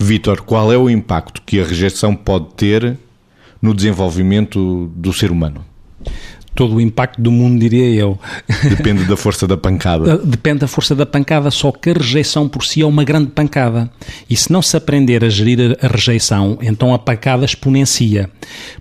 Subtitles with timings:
[0.00, 2.96] Vítor, qual é o impacto que a rejeição pode ter
[3.60, 5.64] no desenvolvimento do ser humano?
[6.58, 8.18] Todo o impacto do mundo, diria eu.
[8.68, 10.18] Depende da força da pancada.
[10.26, 13.88] Depende da força da pancada, só que a rejeição por si é uma grande pancada.
[14.28, 18.28] E se não se aprender a gerir a rejeição, então a pancada exponencia.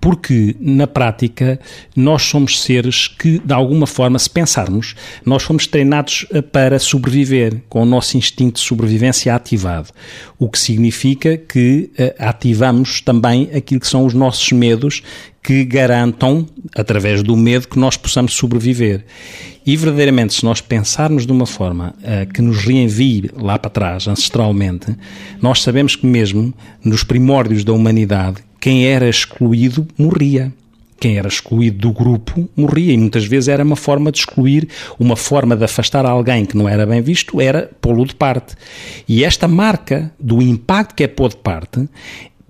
[0.00, 1.60] Porque, na prática,
[1.94, 7.62] nós somos seres que, de alguma forma, se pensarmos, nós fomos treinados eh, para sobreviver,
[7.68, 9.90] com o nosso instinto de sobrevivência ativado.
[10.40, 15.02] O que significa que uh, ativamos também aquilo que são os nossos medos
[15.42, 16.46] que garantam,
[16.80, 19.04] através do medo, que nós possamos sobreviver.
[19.64, 24.08] E verdadeiramente, se nós pensarmos de uma forma uh, que nos reenvie lá para trás,
[24.08, 24.96] ancestralmente,
[25.40, 30.52] nós sabemos que mesmo nos primórdios da humanidade, quem era excluído morria.
[30.98, 35.16] Quem era excluído do grupo morria e muitas vezes era uma forma de excluir, uma
[35.16, 38.54] forma de afastar alguém que não era bem visto, era pô-lo de parte.
[39.08, 41.88] E esta marca do impacto que é pôr de parte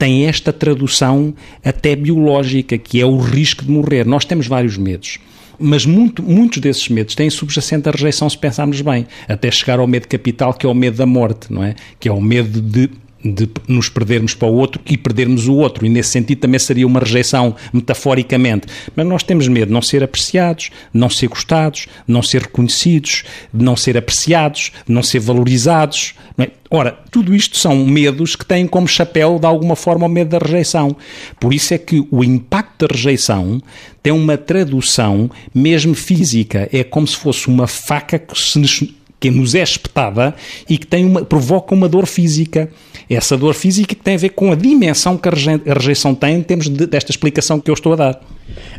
[0.00, 4.06] tem esta tradução até biológica, que é o risco de morrer.
[4.06, 5.18] Nós temos vários medos.
[5.58, 9.86] Mas muito, muitos desses medos têm subjacente a rejeição, se pensarmos bem, até chegar ao
[9.86, 11.74] medo capital, que é o medo da morte, não é?
[12.00, 12.88] Que é o medo de
[13.24, 16.86] de nos perdermos para o outro e perdermos o outro, e nesse sentido também seria
[16.86, 18.66] uma rejeição, metaforicamente.
[18.96, 22.42] Mas nós temos medo de não ser apreciados, de não ser gostados, de não ser
[22.42, 26.14] reconhecidos, de não ser apreciados, de não ser valorizados.
[26.36, 26.50] Não é?
[26.70, 30.38] Ora, tudo isto são medos que têm como chapéu, de alguma forma, o medo da
[30.38, 30.96] rejeição.
[31.38, 33.60] Por isso é que o impacto da rejeição
[34.02, 36.68] tem uma tradução mesmo física.
[36.72, 38.82] É como se fosse uma faca que se nos
[39.20, 40.34] que nos é espetada
[40.68, 42.70] e que tem uma, provoca uma dor física.
[43.08, 45.32] Essa dor física que tem a ver com a dimensão que a
[45.74, 48.20] rejeição tem em termos de, desta explicação que eu estou a dar.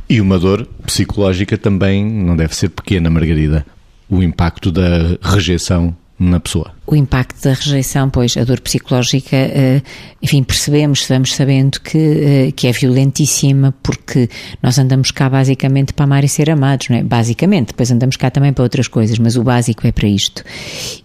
[0.10, 3.66] E uma dor psicológica também não deve ser pequena, Margarida.
[4.10, 6.72] O impacto da rejeição na pessoa.
[6.86, 9.82] O impacto da rejeição, pois, a dor psicológica, eh,
[10.22, 14.30] enfim, percebemos, vamos sabendo que, eh, que é violentíssima, porque
[14.62, 17.04] nós andamos cá basicamente para amar e ser amados, não é?
[17.04, 20.44] Basicamente, depois andamos cá também para outras coisas, mas o básico é para isto.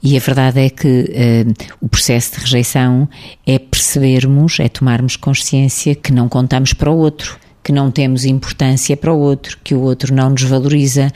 [0.02, 1.44] E a verdade é que eh,
[1.80, 3.08] o processo de rejeição
[3.46, 8.96] é percebermos, é tomarmos consciência que não contamos para o outro que não temos importância
[8.96, 11.12] para o outro, que o outro não nos valoriza,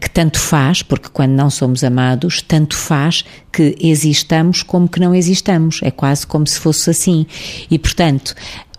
[0.00, 5.12] que tanto faz, porque quando não somos amados, tanto faz que existamos como que não
[5.12, 5.80] existamos.
[5.82, 7.26] É quase como se fosse assim.
[7.68, 8.32] E, portanto,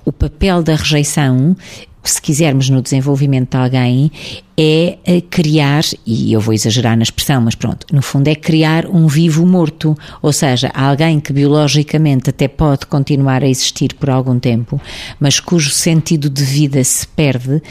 [0.06, 1.58] o papel da rejeição
[2.04, 4.12] se quisermos no desenvolvimento de alguém,
[4.58, 9.08] é criar, e eu vou exagerar na expressão, mas pronto, no fundo é criar um
[9.08, 14.82] vivo morto, ou seja, alguém que biologicamente até pode continuar a existir por algum tempo,
[15.20, 17.62] mas cujo sentido de vida se perde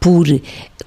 [0.00, 0.26] por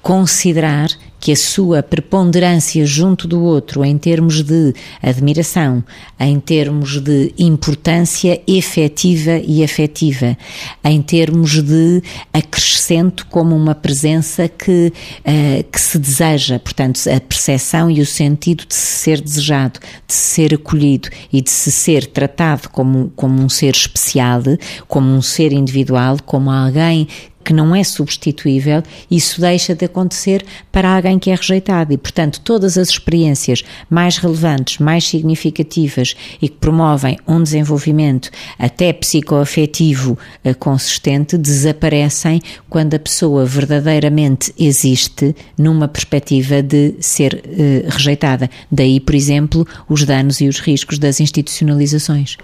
[0.02, 0.90] considerar
[1.22, 5.84] que a sua preponderância junto do outro, em termos de admiração,
[6.18, 10.36] em termos de importância efetiva e afetiva,
[10.82, 12.02] em termos de
[12.32, 18.66] acrescento como uma presença que, uh, que se deseja, portanto, a percepção e o sentido
[18.66, 23.40] de se ser desejado, de se ser acolhido e de se ser tratado como, como
[23.40, 24.42] um ser especial,
[24.88, 27.06] como um ser individual, como alguém
[27.44, 31.92] que não é substituível, isso deixa de acontecer para alguém que é rejeitado.
[31.92, 38.92] E, portanto, todas as experiências mais relevantes, mais significativas e que promovem um desenvolvimento até
[38.92, 48.50] psicoafetivo eh, consistente desaparecem quando a pessoa verdadeiramente existe numa perspectiva de ser uh, rejeitada.
[48.70, 52.36] Daí, por exemplo, os danos e os riscos das institucionalizações.